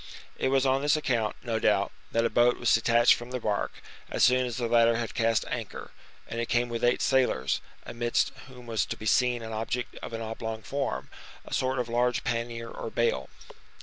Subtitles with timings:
[0.35, 3.73] It was on this account, no doubt, that a boat was detached from the bark,
[4.09, 5.91] as soon as the latter had cast anchor,
[6.27, 10.21] and came with eight sailors, amidst whom was to be seen an object of an
[10.23, 11.11] oblong form,
[11.45, 13.29] a sort of large pannier or bale.